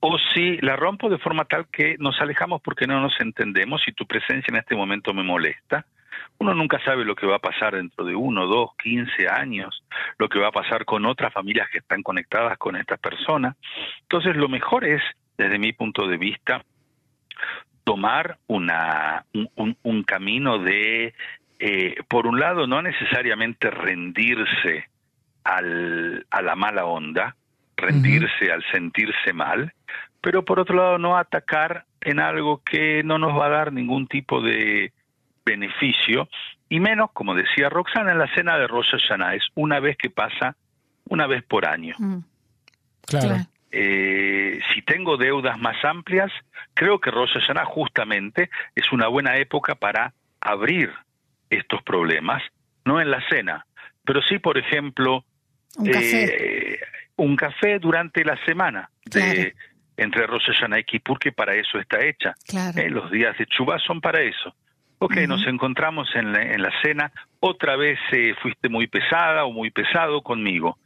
o 0.00 0.18
si 0.34 0.58
la 0.58 0.76
rompo 0.76 1.08
de 1.08 1.18
forma 1.18 1.44
tal 1.44 1.66
que 1.68 1.96
nos 1.98 2.20
alejamos 2.20 2.60
porque 2.62 2.86
no 2.86 3.00
nos 3.00 3.18
entendemos 3.20 3.82
y 3.86 3.92
tu 3.92 4.06
presencia 4.06 4.52
en 4.52 4.58
este 4.58 4.76
momento 4.76 5.14
me 5.14 5.22
molesta, 5.22 5.86
uno 6.38 6.54
nunca 6.54 6.78
sabe 6.84 7.04
lo 7.04 7.14
que 7.14 7.26
va 7.26 7.36
a 7.36 7.40
pasar 7.40 7.74
dentro 7.74 8.04
de 8.04 8.14
uno, 8.14 8.46
dos, 8.46 8.70
quince 8.82 9.28
años, 9.28 9.82
lo 10.18 10.28
que 10.28 10.38
va 10.38 10.48
a 10.48 10.52
pasar 10.52 10.84
con 10.84 11.06
otras 11.06 11.32
familias 11.32 11.68
que 11.70 11.78
están 11.78 12.02
conectadas 12.02 12.58
con 12.58 12.76
esta 12.76 12.96
persona. 12.96 13.56
Entonces, 14.02 14.36
lo 14.36 14.48
mejor 14.48 14.84
es, 14.84 15.02
desde 15.38 15.58
mi 15.58 15.72
punto 15.72 16.06
de 16.06 16.18
vista, 16.18 16.62
tomar 17.86 18.38
una, 18.48 19.24
un, 19.54 20.02
camino 20.02 20.58
de, 20.58 21.14
eh, 21.60 21.94
por 22.08 22.26
un 22.26 22.40
lado, 22.40 22.66
no 22.66 22.82
necesariamente 22.82 23.70
rendirse 23.70 24.88
al, 25.44 26.26
a 26.28 26.42
la 26.42 26.56
mala 26.56 26.84
onda, 26.84 27.36
rendirse 27.76 28.50
al 28.50 28.64
sentirse 28.72 29.32
mal, 29.32 29.72
pero 30.20 30.44
por 30.44 30.58
otro 30.58 30.74
lado 30.74 30.98
no 30.98 31.16
atacar 31.16 31.84
en 32.00 32.18
algo 32.18 32.60
que 32.64 33.04
no 33.04 33.18
nos 33.18 33.38
va 33.38 33.46
a 33.46 33.50
dar 33.50 33.72
ningún 33.72 34.08
tipo 34.08 34.42
de 34.42 34.92
beneficio, 35.44 36.28
y 36.68 36.80
menos, 36.80 37.12
como 37.12 37.36
decía 37.36 37.68
Roxana, 37.68 38.10
en 38.10 38.18
la 38.18 38.34
cena 38.34 38.58
de 38.58 38.66
Rosh 38.66 38.90
Hashanah, 38.90 39.36
es 39.36 39.44
una 39.54 39.78
vez 39.78 39.96
que 39.96 40.10
pasa, 40.10 40.56
una 41.08 41.28
vez 41.28 41.44
por 41.44 41.68
año. 41.68 41.94
Mm. 42.00 42.18
Claro. 43.06 43.46
Eh, 43.70 44.60
si 44.72 44.82
tengo 44.82 45.16
deudas 45.16 45.58
más 45.58 45.84
amplias, 45.84 46.32
creo 46.74 47.00
que 47.00 47.10
Rosh 47.10 47.32
Hashanah 47.34 47.64
justamente 47.64 48.50
es 48.74 48.92
una 48.92 49.08
buena 49.08 49.36
época 49.36 49.74
para 49.74 50.14
abrir 50.40 50.92
estos 51.50 51.82
problemas, 51.82 52.42
no 52.84 53.00
en 53.00 53.10
la 53.10 53.26
cena, 53.28 53.66
pero 54.04 54.22
sí, 54.22 54.38
por 54.38 54.56
ejemplo, 54.56 55.24
un 55.76 55.90
café, 55.90 56.74
eh, 56.74 56.80
un 57.16 57.36
café 57.36 57.78
durante 57.78 58.24
la 58.24 58.42
semana. 58.44 58.90
De, 59.04 59.54
entre 59.96 60.26
Rosh 60.26 60.46
Hashanah 60.46 60.80
y 60.80 60.84
Kippur, 60.84 61.18
que 61.18 61.32
para 61.32 61.54
eso 61.54 61.78
está 61.78 62.04
hecha. 62.04 62.34
Eh, 62.76 62.90
los 62.90 63.10
días 63.10 63.36
de 63.38 63.46
Chubá 63.46 63.78
son 63.78 64.00
para 64.00 64.20
eso. 64.20 64.54
Ok, 64.98 65.16
nos 65.28 65.46
encontramos 65.46 66.08
en 66.14 66.32
la, 66.32 66.42
en 66.42 66.62
la 66.62 66.72
cena, 66.82 67.12
otra 67.40 67.76
vez 67.76 67.98
eh, 68.12 68.34
fuiste 68.40 68.70
muy 68.70 68.86
pesada 68.86 69.44
o 69.44 69.52
muy 69.52 69.70
pesado 69.70 70.22
conmigo. 70.22 70.78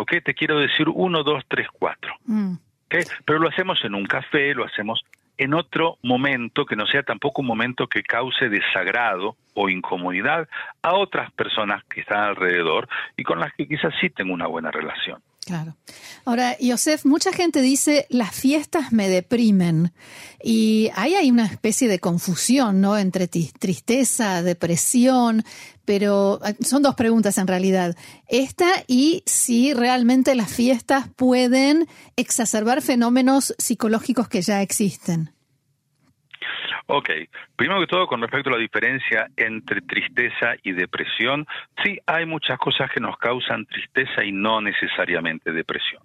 Ok, 0.00 0.14
te 0.24 0.34
quiero 0.34 0.58
decir 0.58 0.88
uno, 0.88 1.22
dos, 1.22 1.44
tres, 1.48 1.66
cuatro. 1.72 2.14
Mm. 2.24 2.54
Okay? 2.86 3.04
Pero 3.24 3.38
lo 3.38 3.48
hacemos 3.48 3.84
en 3.84 3.94
un 3.94 4.06
café, 4.06 4.54
lo 4.54 4.64
hacemos 4.64 5.04
en 5.38 5.54
otro 5.54 5.98
momento 6.02 6.66
que 6.66 6.76
no 6.76 6.86
sea 6.86 7.02
tampoco 7.04 7.42
un 7.42 7.46
momento 7.46 7.86
que 7.86 8.02
cause 8.02 8.48
desagrado 8.48 9.36
o 9.54 9.68
incomodidad 9.68 10.48
a 10.82 10.94
otras 10.94 11.30
personas 11.32 11.84
que 11.84 12.00
están 12.00 12.18
alrededor 12.18 12.88
y 13.16 13.22
con 13.22 13.38
las 13.38 13.52
que 13.54 13.66
quizás 13.66 13.94
sí 14.00 14.10
tengo 14.10 14.34
una 14.34 14.48
buena 14.48 14.70
relación. 14.70 15.22
Claro. 15.46 15.76
Ahora, 16.26 16.58
Yosef, 16.60 17.06
mucha 17.06 17.32
gente 17.32 17.62
dice 17.62 18.06
las 18.10 18.38
fiestas 18.38 18.92
me 18.92 19.08
deprimen 19.08 19.92
y 20.42 20.90
ahí 20.94 21.14
hay 21.14 21.30
una 21.30 21.46
especie 21.46 21.88
de 21.88 22.00
confusión, 22.00 22.82
¿no? 22.82 22.98
Entre 22.98 23.28
tristeza, 23.28 24.42
depresión, 24.42 25.44
pero 25.88 26.38
ah, 26.42 26.52
son 26.60 26.82
dos 26.82 26.94
preguntas 26.96 27.38
en 27.38 27.46
realidad. 27.46 27.96
Esta 28.28 28.66
y 28.86 29.22
si 29.24 29.72
realmente 29.72 30.34
las 30.34 30.54
fiestas 30.54 31.08
pueden 31.16 31.86
exacerbar 32.14 32.82
fenómenos 32.82 33.54
psicológicos 33.56 34.28
que 34.28 34.42
ya 34.42 34.60
existen. 34.60 35.30
Ok, 36.88 37.08
primero 37.56 37.80
que 37.80 37.86
todo 37.86 38.06
con 38.06 38.20
respecto 38.20 38.50
a 38.50 38.52
la 38.52 38.58
diferencia 38.58 39.30
entre 39.36 39.80
tristeza 39.80 40.56
y 40.62 40.72
depresión, 40.72 41.46
sí 41.82 41.98
hay 42.06 42.26
muchas 42.26 42.58
cosas 42.58 42.90
que 42.90 43.00
nos 43.00 43.16
causan 43.16 43.64
tristeza 43.64 44.22
y 44.24 44.32
no 44.32 44.60
necesariamente 44.60 45.52
depresión. 45.52 46.02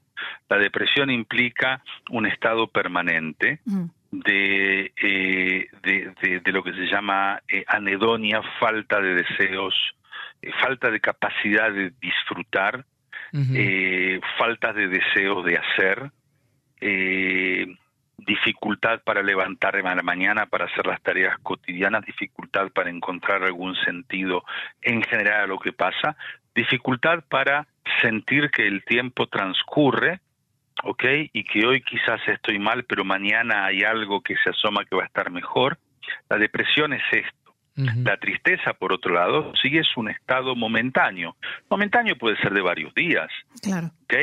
La 0.47 0.57
depresión 0.57 1.09
implica 1.09 1.83
un 2.09 2.25
estado 2.25 2.67
permanente 2.67 3.59
mm. 3.65 3.85
De, 4.13 4.93
eh, 4.95 5.67
de, 5.81 6.39
de, 6.39 6.51
lo 6.51 6.63
que 6.63 6.73
se 6.73 6.85
llama 6.85 7.41
eh, 7.47 7.63
anedonia, 7.67 8.41
falta 8.59 9.01
de 9.01 9.15
deseos, 9.15 9.73
eh, 10.41 10.51
falta 10.61 10.91
de 10.91 10.99
capacidad 10.99 11.71
de 11.71 11.91
disfrutar, 11.99 12.85
falta 14.37 14.73
de 14.73 14.87
deseos 14.87 15.43
de 15.43 15.57
hacer. 15.57 16.11
Eh, 16.79 17.65
dificultad 18.17 19.01
para 19.03 19.23
levantarme 19.23 19.89
a 19.89 19.95
la 19.95 20.03
mañana, 20.03 20.45
para 20.45 20.65
hacer 20.65 20.85
las 20.85 21.01
tareas 21.01 21.37
cotidianas, 21.39 22.05
dificultad 22.05 22.69
para 22.69 22.89
encontrar 22.89 23.43
algún 23.43 23.75
sentido 23.75 24.43
en 24.81 25.01
general 25.03 25.41
a 25.41 25.47
lo 25.47 25.59
que 25.59 25.73
pasa, 25.73 26.15
dificultad 26.53 27.23
para 27.27 27.67
sentir 28.01 28.49
que 28.51 28.67
el 28.67 28.83
tiempo 28.85 29.27
transcurre, 29.27 30.19
¿ok? 30.83 31.03
Y 31.33 31.43
que 31.43 31.65
hoy 31.65 31.81
quizás 31.81 32.19
estoy 32.27 32.59
mal, 32.59 32.83
pero 32.85 33.03
mañana 33.03 33.65
hay 33.65 33.83
algo 33.83 34.21
que 34.21 34.35
se 34.43 34.49
asoma 34.49 34.85
que 34.85 34.95
va 34.95 35.03
a 35.03 35.07
estar 35.07 35.29
mejor. 35.31 35.77
La 36.29 36.37
depresión 36.37 36.93
es 36.93 37.03
esto. 37.11 37.43
La 37.75 38.17
tristeza, 38.17 38.73
por 38.73 38.93
otro 38.93 39.15
lado, 39.15 39.51
sí 39.59 39.77
es 39.77 39.97
un 39.97 40.07
estado 40.09 40.55
momentáneo. 40.55 41.35
Momentáneo 41.71 42.15
puede 42.15 42.37
ser 42.37 42.53
de 42.53 42.61
varios 42.61 42.93
días, 42.93 43.31
claro. 43.63 43.87
¿ok? 44.03 44.13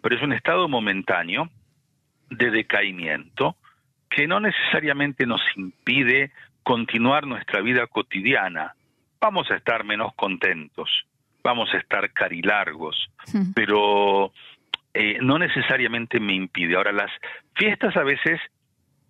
Pero 0.00 0.16
es 0.16 0.22
un 0.22 0.32
estado 0.32 0.68
momentáneo 0.68 1.50
de 2.30 2.50
decaimiento 2.50 3.56
que 4.08 4.26
no 4.26 4.40
necesariamente 4.40 5.26
nos 5.26 5.42
impide 5.56 6.30
continuar 6.62 7.26
nuestra 7.26 7.60
vida 7.60 7.86
cotidiana. 7.86 8.74
Vamos 9.20 9.50
a 9.50 9.56
estar 9.56 9.84
menos 9.84 10.14
contentos, 10.14 10.88
vamos 11.42 11.68
a 11.74 11.78
estar 11.78 12.10
carilargos, 12.12 13.10
pero 13.54 14.32
eh, 14.94 15.18
no 15.20 15.38
necesariamente 15.38 16.20
me 16.20 16.34
impide. 16.34 16.76
Ahora, 16.76 16.92
las 16.92 17.10
fiestas 17.54 17.96
a 17.96 18.04
veces 18.04 18.40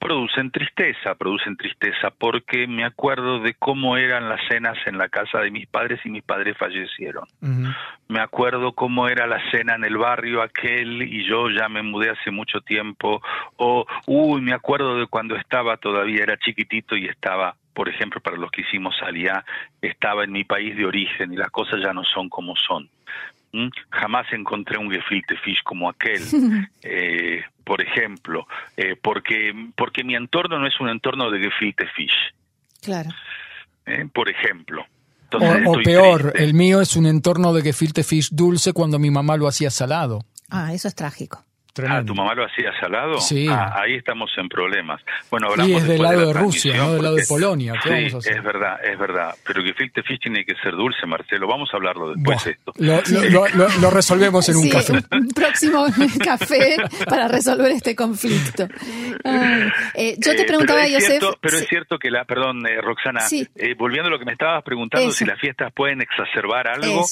producen 0.05 0.51
tristeza, 0.51 1.15
producen 1.15 1.57
tristeza 1.57 2.11
porque 2.11 2.67
me 2.67 2.85
acuerdo 2.85 3.41
de 3.41 3.55
cómo 3.55 3.97
eran 3.97 4.29
las 4.29 4.41
cenas 4.51 4.77
en 4.85 4.99
la 4.99 5.09
casa 5.09 5.39
de 5.39 5.51
mis 5.51 5.67
padres 5.67 5.99
y 6.05 6.11
mis 6.11 6.23
padres 6.23 6.59
fallecieron. 6.59 7.25
Me 8.09 8.21
acuerdo 8.21 8.73
cómo 8.73 9.09
era 9.09 9.27
la 9.27 9.41
cena 9.51 9.77
en 9.77 9.85
el 9.85 9.97
barrio 9.97 10.43
aquel 10.43 11.03
y 11.03 11.27
yo 11.27 11.49
ya 11.49 11.71
me 11.71 11.83
mudé 11.83 12.11
hace 12.11 12.31
mucho 12.31 12.61
tiempo. 12.61 13.23
O, 13.57 13.87
uy, 14.07 14.43
me 14.43 14.53
acuerdo 14.53 14.99
de 14.99 15.07
cuando 15.07 15.37
estaba 15.37 15.79
todavía, 15.79 16.23
era 16.23 16.37
chiquitito 16.37 16.97
y 16.97 17.07
estaba, 17.07 17.57
por 17.73 17.89
ejemplo, 17.89 18.21
para 18.21 18.37
los 18.37 18.51
que 18.51 18.61
hicimos 18.61 18.95
allá, 19.03 19.43
estaba 19.81 20.25
en 20.25 20.33
mi 20.33 20.45
país 20.45 20.77
de 20.77 20.85
origen 20.85 21.33
y 21.33 21.37
las 21.37 21.51
cosas 21.51 21.81
ya 21.83 21.95
no 21.95 22.05
son 22.05 22.29
como 22.29 22.55
son. 22.57 22.91
¿Mm? 23.55 23.69
Jamás 23.91 24.27
encontré 24.33 24.79
un 24.79 24.91
gefilte 24.91 25.37
fish 25.37 25.63
como 25.63 25.89
aquel, 25.89 26.21
eh, 26.83 27.41
por 27.63 27.81
ejemplo, 27.81 28.49
eh, 28.77 28.97
porque, 29.01 29.53
porque 29.77 30.03
mi 30.03 30.17
entorno 30.17 30.59
no 30.59 30.67
es 30.67 30.81
un 30.81 30.89
entorno 30.89 31.31
de 31.31 31.39
gefilte 31.39 31.87
fish. 31.95 32.35
Claro. 32.83 33.11
Eh, 33.87 34.09
por 34.13 34.29
ejemplo. 34.29 34.85
o, 35.67 35.79
peor, 35.85 36.33
el 36.35 36.53
mío 36.53 36.81
es 36.81 36.97
un 36.97 37.07
entorno 37.07 37.53
de 37.53 37.63
gefilte 37.63 38.03
fish 38.03 38.31
dulce 38.33 38.73
cuando 38.73 38.99
mi 38.99 39.13
mamá 39.13 39.37
lo 39.37 39.47
hacía 39.47 39.71
salado. 39.71 40.25
Ah, 40.51 40.75
eso 40.75 40.89
es 40.89 40.97
trágico. 40.97 41.45
Ah, 41.89 42.05
¿tu 42.07 42.15
mamá 42.15 42.35
lo 42.35 42.45
hacía 42.45 42.71
salado? 42.81 43.19
Sí. 43.19 43.49
Ah, 43.51 43.81
ahí 43.83 43.95
estamos 43.95 44.31
en 44.37 44.49
problemas. 44.49 45.01
Bueno, 45.29 45.49
hablamos 45.49 45.73
y 45.73 45.75
es 45.75 45.89
del 45.89 46.03
lado 46.03 46.29
de, 46.29 46.33
Rusia, 46.33 46.77
no 46.77 46.93
del 46.93 47.03
lado 47.03 47.17
de 47.17 47.25
Polonia. 47.27 47.75
sí, 47.83 47.91
es 47.91 48.43
verdad, 48.43 48.79
es 48.85 48.97
verdad. 48.97 49.35
Pero 49.45 49.63
que 49.63 49.69
gefilte 49.71 50.03
fish 50.05 50.21
tiene 50.21 50.45
que 50.45 50.55
ser 50.63 50.73
dulce, 50.73 51.05
Marcelo. 51.07 51.49
Vamos 51.49 51.71
a 51.73 51.77
hablarlo 51.77 52.15
después 52.15 52.45
de 52.45 52.51
esto. 52.53 52.73
Lo, 52.79 53.91
resolvemos 53.91 54.49
en 54.49 54.57
un 54.57 54.69
café. 54.69 54.93
Un 55.13 55.29
próximo 55.29 55.87
café 56.25 56.77
para 57.09 57.29
resolver 57.29 57.73
este 57.73 57.97
conflicto. 57.97 58.69
Eh, 59.95 60.17
yo 60.19 60.33
te 60.35 60.43
eh, 60.43 60.47
preguntaba, 60.47 60.81
pero 60.83 60.95
Joseph... 60.95 61.21
Cierto, 61.21 61.39
pero 61.41 61.57
es 61.57 61.67
cierto 61.69 61.99
que 61.99 62.11
la... 62.11 62.25
Perdón, 62.25 62.67
eh, 62.67 62.81
Roxana. 62.81 63.21
volviendo 63.77 64.09
a 64.09 64.11
lo 64.11 64.19
que 64.19 64.25
me 64.25 64.33
estabas 64.33 64.63
preguntando, 64.63 65.11
si 65.11 65.25
las 65.25 65.41
fiestas 65.41 65.73
pueden 65.73 66.01
exacerbar 66.03 66.69
algo. 66.69 67.05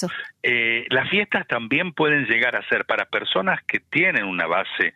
Las 0.42 1.08
fiestas 1.08 1.46
también 1.46 1.92
pueden 1.92 2.26
llegar 2.26 2.56
a 2.56 2.66
ser 2.68 2.84
para 2.84 3.04
personas 3.04 3.62
que 3.62 3.80
tienen 3.80 4.24
una 4.24 4.46
base 4.46 4.94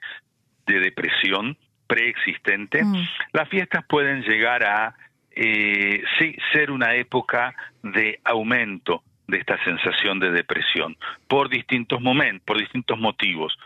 de 0.66 0.80
depresión 0.80 1.56
preexistente, 1.86 2.82
mm. 2.82 3.08
las 3.32 3.48
fiestas 3.48 3.84
pueden 3.86 4.22
llegar 4.22 4.64
a 4.64 4.96
eh, 5.30 6.02
sí, 6.18 6.36
ser 6.52 6.70
una 6.70 6.94
época 6.94 7.54
de 7.82 8.20
aumento 8.24 9.02
de 9.28 9.38
esta 9.38 9.62
sensación 9.64 10.18
de 10.20 10.30
depresión 10.30 10.96
por 11.28 11.48
distintos 11.48 12.00
momentos, 12.00 12.42
por 12.44 12.58
distintos 12.58 12.98
motivos. 12.98 13.56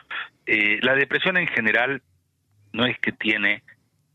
Eh, 0.46 0.78
la 0.82 0.94
depresión 0.94 1.36
en 1.36 1.46
general 1.46 2.02
no 2.72 2.86
es 2.86 2.98
que 2.98 3.12
tiene, 3.12 3.62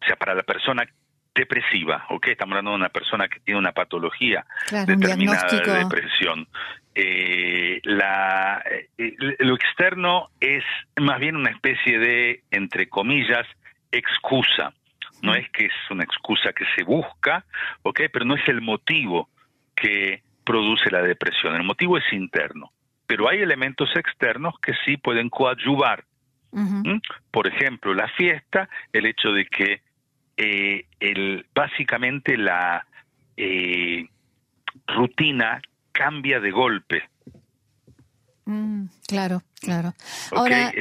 o 0.01 0.05
sea, 0.05 0.15
para 0.15 0.34
la 0.34 0.43
persona 0.43 0.86
depresiva, 1.34 2.05
¿ok? 2.10 2.27
Estamos 2.29 2.53
hablando 2.53 2.72
de 2.72 2.77
una 2.77 2.89
persona 2.89 3.27
que 3.27 3.39
tiene 3.41 3.60
una 3.60 3.74
patología 3.74 4.45
determinada 4.69 5.48
de 5.48 5.84
depresión. 5.84 6.48
Eh, 6.97 7.81
la, 7.83 8.63
eh, 8.97 9.15
lo 9.39 9.55
externo 9.55 10.29
es 10.39 10.63
más 10.97 11.19
bien 11.19 11.35
una 11.35 11.51
especie 11.51 11.99
de, 11.99 12.43
entre 12.51 12.87
comillas, 12.87 13.45
excusa. 13.91 14.73
No 15.21 15.33
mm. 15.33 15.35
es 15.35 15.49
que 15.51 15.65
es 15.65 15.73
una 15.89 16.03
excusa 16.03 16.53
que 16.53 16.65
se 16.75 16.83
busca, 16.83 17.45
¿ok? 17.83 18.01
Pero 18.11 18.25
no 18.25 18.35
es 18.35 18.47
el 18.47 18.61
motivo 18.61 19.29
que 19.75 20.23
produce 20.45 20.89
la 20.89 21.01
depresión. 21.01 21.55
El 21.55 21.63
motivo 21.63 21.97
es 21.97 22.13
interno. 22.13 22.71
Pero 23.07 23.29
hay 23.29 23.39
elementos 23.39 23.89
externos 23.95 24.55
que 24.59 24.73
sí 24.85 24.97
pueden 24.97 25.29
coadyuvar. 25.29 26.05
Por 27.31 27.47
ejemplo, 27.47 27.93
la 27.93 28.07
fiesta, 28.07 28.69
el 28.93 29.05
hecho 29.05 29.33
de 29.33 29.45
que 29.45 29.81
eh, 30.37 30.85
el, 31.01 31.45
básicamente 31.53 32.37
la 32.37 32.87
eh, 33.35 34.07
rutina 34.87 35.61
cambia 35.95 36.39
de 36.39 36.51
golpe. 36.51 37.09
Mm, 38.45 38.85
claro, 39.07 39.41
claro. 39.59 39.93
Ahora, 40.31 40.71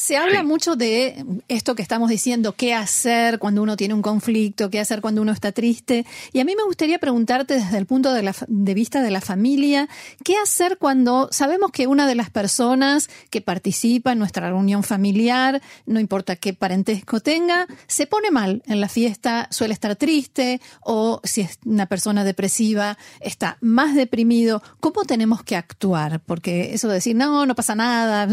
se 0.00 0.16
habla 0.16 0.42
mucho 0.42 0.76
de 0.76 1.42
esto 1.48 1.74
que 1.74 1.82
estamos 1.82 2.08
diciendo, 2.08 2.54
qué 2.56 2.72
hacer 2.72 3.38
cuando 3.38 3.62
uno 3.62 3.76
tiene 3.76 3.92
un 3.92 4.00
conflicto, 4.00 4.70
qué 4.70 4.80
hacer 4.80 5.02
cuando 5.02 5.20
uno 5.20 5.30
está 5.30 5.52
triste. 5.52 6.06
Y 6.32 6.40
a 6.40 6.44
mí 6.46 6.56
me 6.56 6.64
gustaría 6.64 6.98
preguntarte 6.98 7.54
desde 7.54 7.76
el 7.76 7.84
punto 7.84 8.14
de, 8.14 8.34
de, 8.48 8.74
vista 8.74 9.02
de 9.02 9.10
la 9.10 9.20
familia, 9.20 9.90
qué 10.24 10.38
hacer 10.38 10.78
cuando 10.78 11.28
sabemos 11.32 11.70
que 11.70 11.86
una 11.86 12.06
de 12.06 12.14
las 12.14 12.30
personas 12.30 13.10
que 13.28 13.42
participa 13.42 14.12
en 14.12 14.18
nuestra 14.18 14.48
reunión 14.48 14.84
familiar, 14.84 15.60
no 15.84 16.00
importa 16.00 16.34
qué 16.34 16.54
parentesco 16.54 17.20
tenga, 17.20 17.66
se 17.86 18.06
pone 18.06 18.30
mal 18.30 18.62
en 18.66 18.80
la 18.80 18.88
fiesta, 18.88 19.48
suele 19.50 19.74
estar 19.74 19.96
triste 19.96 20.62
o 20.80 21.20
si 21.24 21.42
es 21.42 21.58
una 21.66 21.84
persona 21.84 22.24
depresiva, 22.24 22.96
está 23.20 23.58
más 23.60 23.94
deprimido. 23.94 24.62
¿Cómo 24.80 25.04
tenemos 25.04 25.42
que 25.42 25.56
actuar? 25.56 26.20
Porque 26.20 26.72
eso 26.72 26.88
de 26.88 26.94
decir, 26.94 27.16
no, 27.16 27.44
no 27.44 27.54
pasa 27.54 27.74
nada, 27.74 28.26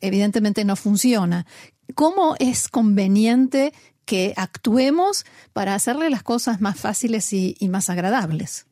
evidentemente 0.00 0.64
no 0.64 0.69
funciona. 0.76 1.46
¿Cómo 1.94 2.36
es 2.38 2.68
conveniente 2.68 3.72
que 4.06 4.32
actuemos 4.36 5.24
para 5.52 5.74
hacerle 5.74 6.10
las 6.10 6.22
cosas 6.22 6.60
más 6.60 6.80
fáciles 6.80 7.32
y, 7.32 7.56
más 7.68 7.90
agradables? 7.90 8.66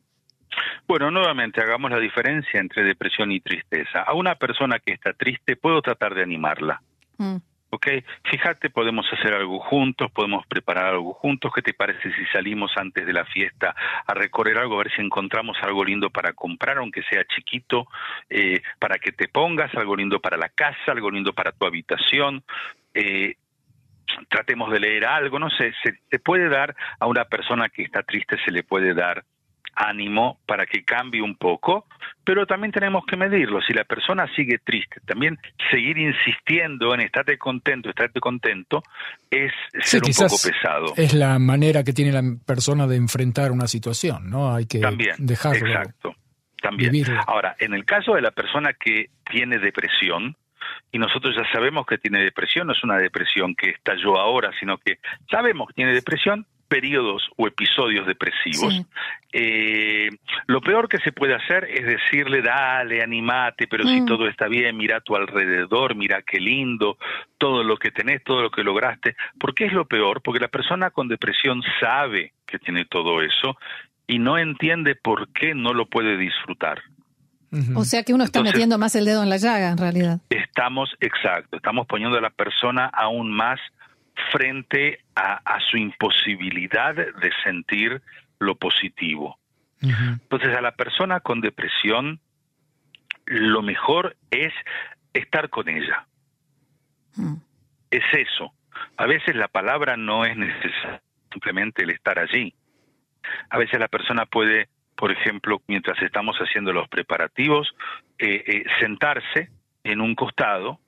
Bueno, 0.87 1.11
nuevamente 1.11 1.61
hagamos 1.61 1.91
la 1.91 1.99
diferencia 1.99 2.59
entre 2.59 2.83
depresión 2.83 3.31
y 3.31 3.39
tristeza. 3.39 4.01
A 4.01 4.13
una 4.13 4.35
persona 4.35 4.79
que 4.79 4.93
está 4.93 5.13
triste 5.13 5.55
puedo 5.55 5.81
tratar 5.81 6.15
de 6.15 6.23
animarla. 6.23 6.81
Mm. 7.17 7.37
¿Ok? 7.69 7.87
Fíjate, 8.23 8.69
podemos 8.69 9.05
hacer 9.11 9.33
algo 9.33 9.59
juntos, 9.59 10.11
podemos 10.11 10.45
preparar 10.47 10.87
algo 10.87 11.13
juntos. 11.13 11.51
¿Qué 11.53 11.61
te 11.61 11.73
parece 11.73 12.11
si 12.13 12.25
salimos 12.27 12.71
antes 12.77 13.05
de 13.05 13.13
la 13.13 13.25
fiesta 13.25 13.75
a 14.05 14.13
recorrer 14.13 14.57
algo, 14.57 14.75
a 14.75 14.83
ver 14.83 14.91
si 14.95 15.01
encontramos 15.01 15.57
algo 15.61 15.83
lindo 15.83 16.09
para 16.09 16.33
comprar, 16.33 16.77
aunque 16.77 17.03
sea 17.03 17.23
chiquito, 17.25 17.87
eh, 18.29 18.61
para 18.79 18.97
que 18.97 19.11
te 19.11 19.27
pongas, 19.27 19.73
algo 19.75 19.95
lindo 19.95 20.19
para 20.19 20.37
la 20.37 20.49
casa, 20.49 20.91
algo 20.91 21.11
lindo 21.11 21.33
para 21.33 21.51
tu 21.51 21.65
habitación? 21.65 22.43
Eh, 22.93 23.35
tratemos 24.27 24.71
de 24.71 24.79
leer 24.79 25.05
algo, 25.05 25.37
no 25.37 25.49
sé, 25.51 25.71
se 25.83 26.19
puede 26.19 26.49
dar 26.49 26.75
a 26.99 27.05
una 27.05 27.25
persona 27.25 27.69
que 27.69 27.83
está 27.83 28.01
triste, 28.01 28.37
se 28.43 28.51
le 28.51 28.63
puede 28.63 28.93
dar 28.93 29.23
ánimo 29.79 30.39
para 30.45 30.65
que 30.65 30.83
cambie 30.83 31.21
un 31.21 31.35
poco, 31.35 31.85
pero 32.23 32.45
también 32.45 32.71
tenemos 32.71 33.05
que 33.05 33.15
medirlo. 33.15 33.61
Si 33.61 33.73
la 33.73 33.85
persona 33.85 34.27
sigue 34.35 34.59
triste, 34.59 34.99
también 35.05 35.39
seguir 35.71 35.97
insistiendo 35.97 36.93
en 36.93 37.01
estate 37.01 37.37
contento, 37.37 37.89
estate 37.89 38.19
contento, 38.19 38.83
es 39.31 39.51
ser 39.81 40.03
un 40.03 40.11
poco 40.13 40.35
pesado. 40.43 40.93
Es 40.97 41.13
la 41.13 41.39
manera 41.39 41.83
que 41.83 41.93
tiene 41.93 42.11
la 42.11 42.23
persona 42.45 42.87
de 42.87 42.97
enfrentar 42.97 43.51
una 43.51 43.67
situación, 43.67 44.29
¿no? 44.29 44.53
Hay 44.53 44.65
que 44.65 44.79
también, 44.79 45.15
dejarlo. 45.17 45.67
Exacto. 45.67 46.15
También. 46.61 47.05
Ahora, 47.25 47.55
en 47.59 47.73
el 47.73 47.85
caso 47.85 48.15
de 48.15 48.21
la 48.21 48.31
persona 48.31 48.73
que 48.73 49.11
tiene 49.31 49.59
depresión, 49.59 50.35
y 50.91 50.97
nosotros 50.97 51.33
ya 51.35 51.49
sabemos 51.53 51.85
que 51.85 51.97
tiene 51.97 52.21
depresión, 52.21 52.67
no 52.67 52.73
es 52.73 52.83
una 52.83 52.97
depresión 52.97 53.55
que 53.55 53.69
estalló 53.69 54.19
ahora, 54.19 54.51
sino 54.59 54.77
que 54.77 54.99
sabemos 55.31 55.69
que 55.69 55.75
tiene 55.75 55.93
depresión, 55.93 56.45
periodos 56.69 57.29
o 57.35 57.47
episodios 57.47 58.07
depresivos, 58.07 58.81
eh, 59.33 60.09
lo 60.47 60.61
peor 60.61 60.87
que 60.87 60.99
se 60.99 61.11
puede 61.11 61.35
hacer 61.35 61.65
es 61.65 61.85
decirle, 61.85 62.41
dale, 62.41 63.03
animate, 63.03 63.67
pero 63.67 63.83
si 63.83 64.01
mm. 64.01 64.05
todo 64.05 64.27
está 64.27 64.47
bien, 64.47 64.77
mira 64.77 64.97
a 64.97 65.01
tu 65.01 65.15
alrededor, 65.15 65.95
mira 65.95 66.21
qué 66.21 66.39
lindo, 66.39 66.97
todo 67.37 67.63
lo 67.63 67.75
que 67.77 67.91
tenés, 67.91 68.23
todo 68.23 68.41
lo 68.41 68.51
que 68.51 68.63
lograste. 68.63 69.15
¿Por 69.37 69.53
qué 69.53 69.65
es 69.65 69.73
lo 69.73 69.85
peor? 69.85 70.21
Porque 70.21 70.39
la 70.39 70.47
persona 70.47 70.91
con 70.91 71.07
depresión 71.07 71.61
sabe 71.81 72.33
que 72.45 72.59
tiene 72.59 72.85
todo 72.85 73.21
eso 73.21 73.57
y 74.07 74.19
no 74.19 74.37
entiende 74.37 74.95
por 74.95 75.29
qué 75.33 75.53
no 75.53 75.73
lo 75.73 75.87
puede 75.87 76.17
disfrutar. 76.17 76.81
O 77.75 77.83
sea 77.83 78.03
que 78.03 78.13
uno 78.13 78.23
está 78.23 78.43
metiendo 78.43 78.77
más 78.77 78.95
el 78.95 79.05
dedo 79.05 79.23
en 79.23 79.29
la 79.29 79.37
llaga, 79.37 79.71
en 79.71 79.77
realidad. 79.79 80.19
Estamos, 80.29 80.95
exacto, 80.99 81.57
estamos 81.57 81.87
poniendo 81.87 82.15
a 82.15 82.21
la 82.21 82.29
persona 82.29 82.85
aún 82.85 83.31
más 83.31 83.59
frente 84.31 84.99
a, 85.15 85.59
su 85.69 85.77
imposibilidad 85.77 86.95
de 86.95 87.31
sentir 87.43 88.01
lo 88.39 88.55
positivo. 88.55 89.37
Entonces 89.81 90.55
a 90.55 90.61
la 90.61 90.73
persona 90.73 91.19
con 91.21 91.41
depresión 91.41 92.19
lo 93.25 93.61
mejor 93.61 94.17
es 94.31 94.53
estar 95.13 95.49
con 95.49 95.69
ella. 95.69 96.07
Mm. 97.15 97.35
Es 97.91 98.03
eso. 98.13 98.53
A 98.97 99.05
veces 99.05 99.35
la 99.35 99.47
palabra 99.47 99.97
no 99.97 100.25
es 100.25 100.35
necesaria, 100.35 101.01
simplemente 101.31 101.83
el 101.83 101.91
estar 101.91 102.19
allí. 102.19 102.53
A 103.49 103.57
veces 103.57 103.79
la 103.79 103.87
persona 103.87 104.25
puede, 104.25 104.69
por 104.95 105.11
ejemplo, 105.11 105.61
mientras 105.67 106.01
estamos 106.01 106.37
haciendo 106.37 106.73
los 106.73 106.87
preparativos, 106.87 107.73
eh, 108.17 108.43
eh, 108.45 108.63
sentarse 108.79 109.49
en 109.83 110.01
un 110.01 110.15
costado, 110.15 110.79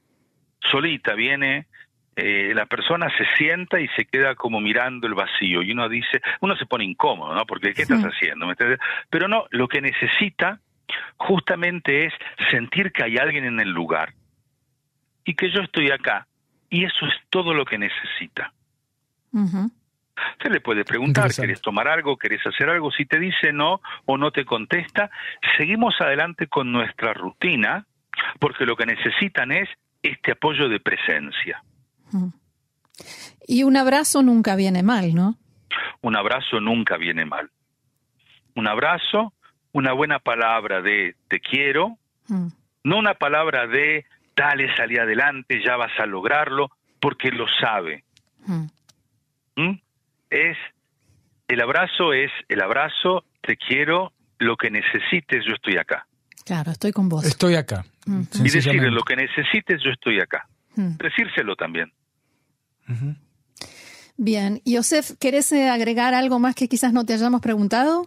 solita, 0.59 1.13
viene 1.13 1.67
eh, 2.15 2.51
la 2.53 2.65
persona 2.65 3.07
se 3.17 3.25
sienta 3.37 3.79
y 3.79 3.87
se 3.89 4.05
queda 4.05 4.35
como 4.35 4.59
mirando 4.59 5.07
el 5.07 5.13
vacío 5.13 5.61
y 5.61 5.71
uno 5.71 5.87
dice, 5.87 6.21
uno 6.41 6.55
se 6.57 6.65
pone 6.65 6.83
incómodo, 6.83 7.33
¿no? 7.33 7.45
Porque 7.45 7.73
¿qué 7.73 7.83
estás 7.83 8.03
haciendo? 8.03 8.47
Pero 9.09 9.27
no, 9.27 9.45
lo 9.51 9.67
que 9.67 9.81
necesita 9.81 10.59
justamente 11.17 12.05
es 12.05 12.13
sentir 12.49 12.91
que 12.91 13.03
hay 13.03 13.17
alguien 13.17 13.45
en 13.45 13.59
el 13.59 13.69
lugar 13.69 14.13
y 15.23 15.35
que 15.35 15.49
yo 15.51 15.61
estoy 15.61 15.91
acá 15.91 16.27
y 16.69 16.83
eso 16.83 17.05
es 17.05 17.13
todo 17.29 17.53
lo 17.53 17.63
que 17.65 17.77
necesita. 17.77 18.53
Usted 19.33 20.51
le 20.51 20.59
puede 20.59 20.83
preguntar, 20.83 21.31
¿querés 21.33 21.61
tomar 21.61 21.87
algo? 21.87 22.17
¿Querés 22.17 22.45
hacer 22.45 22.69
algo? 22.69 22.91
Si 22.91 23.05
te 23.05 23.19
dice 23.19 23.53
no 23.53 23.81
o 24.05 24.17
no 24.17 24.31
te 24.31 24.43
contesta, 24.43 25.09
seguimos 25.57 25.95
adelante 26.01 26.47
con 26.47 26.71
nuestra 26.71 27.13
rutina 27.13 27.85
porque 28.39 28.65
lo 28.65 28.75
que 28.75 28.85
necesitan 28.85 29.51
es 29.51 29.69
este 30.03 30.33
apoyo 30.33 30.67
de 30.67 30.79
presencia. 30.79 31.63
Y 33.47 33.63
un 33.63 33.77
abrazo 33.77 34.21
nunca 34.21 34.55
viene 34.55 34.83
mal, 34.83 35.13
¿no? 35.13 35.37
Un 36.01 36.15
abrazo 36.15 36.59
nunca 36.59 36.97
viene 36.97 37.25
mal. 37.25 37.49
Un 38.55 38.67
abrazo, 38.67 39.33
una 39.71 39.93
buena 39.93 40.19
palabra 40.19 40.81
de 40.81 41.15
te 41.27 41.39
quiero, 41.39 41.97
mm. 42.27 42.47
no 42.83 42.97
una 42.97 43.13
palabra 43.13 43.67
de 43.67 44.05
dale, 44.35 44.75
salí 44.75 44.97
adelante, 44.97 45.61
ya 45.63 45.77
vas 45.77 45.91
a 45.99 46.05
lograrlo, 46.05 46.71
porque 46.99 47.31
lo 47.31 47.45
sabe. 47.59 48.03
Mm. 48.45 48.65
¿Mm? 49.55 49.81
Es 50.29 50.57
el 51.51 51.59
abrazo 51.59 52.13
es 52.13 52.31
el 52.47 52.61
abrazo, 52.61 53.25
te 53.41 53.57
quiero, 53.57 54.13
lo 54.39 54.55
que 54.55 54.71
necesites, 54.71 55.43
yo 55.45 55.53
estoy 55.53 55.75
acá. 55.75 56.07
Claro, 56.45 56.71
estoy 56.71 56.93
con 56.93 57.09
vos. 57.09 57.25
Estoy 57.25 57.55
acá. 57.55 57.83
Y 58.07 58.49
decirle 58.49 58.89
lo 58.89 59.03
que 59.03 59.17
necesites, 59.17 59.81
yo 59.83 59.91
estoy 59.91 60.21
acá. 60.21 60.47
Decírselo 60.75 61.57
también. 61.57 61.91
Bien, 64.17 64.61
Yosef, 64.65 65.17
¿querés 65.19 65.51
eh, 65.51 65.69
agregar 65.69 66.13
algo 66.13 66.39
más 66.39 66.53
que 66.55 66.67
quizás 66.67 66.93
no 66.93 67.05
te 67.05 67.13
hayamos 67.13 67.41
preguntado? 67.41 68.05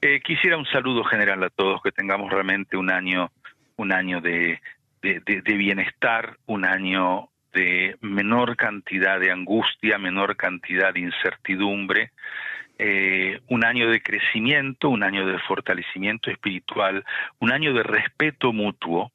Eh, 0.00 0.20
quisiera 0.24 0.56
un 0.56 0.66
saludo 0.66 1.04
general 1.04 1.42
a 1.44 1.50
todos, 1.50 1.80
que 1.82 1.92
tengamos 1.92 2.32
realmente 2.32 2.76
un 2.76 2.90
año, 2.90 3.30
un 3.76 3.92
año 3.92 4.20
de, 4.20 4.60
bienestar, 5.00 6.36
un 6.46 6.64
año 6.64 7.28
de 7.52 7.96
menor 8.00 8.56
cantidad 8.56 9.20
de 9.20 9.30
angustia, 9.30 9.98
menor 9.98 10.36
cantidad 10.36 10.92
de 10.92 11.00
incertidumbre, 11.00 12.10
eh, 12.78 13.40
un 13.48 13.64
año 13.64 13.88
de 13.88 14.02
crecimiento, 14.02 14.88
un 14.88 15.04
año 15.04 15.24
de 15.24 15.38
fortalecimiento 15.38 16.30
espiritual, 16.30 17.04
un 17.38 17.52
año 17.52 17.72
de 17.72 17.84
respeto 17.84 18.52
mutuo, 18.52 19.12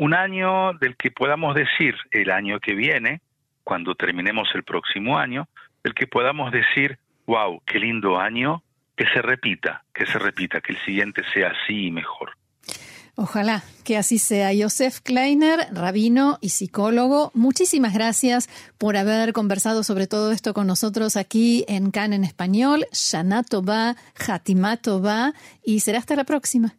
un 0.00 0.14
año 0.14 0.72
del 0.80 0.96
que 0.96 1.10
podamos 1.10 1.54
decir 1.54 1.94
el 2.10 2.30
año 2.30 2.58
que 2.58 2.74
viene, 2.74 3.20
cuando 3.64 3.94
terminemos 3.94 4.48
el 4.54 4.64
próximo 4.64 5.18
año, 5.18 5.46
del 5.84 5.92
que 5.92 6.06
podamos 6.06 6.52
decir, 6.52 6.98
wow, 7.26 7.60
qué 7.66 7.78
lindo 7.78 8.18
año, 8.18 8.62
que 8.96 9.04
se 9.08 9.20
repita, 9.20 9.84
que 9.92 10.06
se 10.06 10.18
repita, 10.18 10.62
que 10.62 10.72
el 10.72 10.78
siguiente 10.86 11.22
sea 11.34 11.48
así 11.48 11.88
y 11.88 11.90
mejor. 11.90 12.30
Ojalá 13.14 13.62
que 13.84 13.98
así 13.98 14.18
sea. 14.18 14.52
Josef 14.58 15.00
Kleiner, 15.00 15.66
rabino 15.70 16.38
y 16.40 16.48
psicólogo, 16.48 17.30
muchísimas 17.34 17.92
gracias 17.92 18.48
por 18.78 18.96
haber 18.96 19.34
conversado 19.34 19.82
sobre 19.82 20.06
todo 20.06 20.32
esto 20.32 20.54
con 20.54 20.66
nosotros 20.66 21.18
aquí 21.18 21.66
en 21.68 21.90
CAN 21.90 22.14
en 22.14 22.24
español. 22.24 22.86
Shana 22.92 23.42
Tova, 23.42 23.96
Hatimato 24.26 25.02
va 25.02 25.34
y 25.62 25.80
será 25.80 25.98
hasta 25.98 26.16
la 26.16 26.24
próxima. 26.24 26.74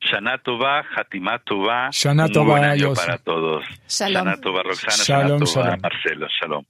Shana 0.00 0.38
Tova, 0.38 0.84
Hatimá 0.96 1.38
Tova. 1.40 1.90
Shana 1.90 2.26
Un 2.26 2.46
buen 2.46 2.64
año 2.64 2.94
para 2.94 3.18
todos. 3.18 3.64
Shalom. 3.88 4.24
Shana 4.24 4.40
Tova, 4.40 4.62
Roxana. 4.62 5.04
Shalom, 5.04 5.40
Shana 5.40 5.52
Tova, 5.54 5.76
Marcelo. 5.82 6.26
Shalom. 6.28 6.64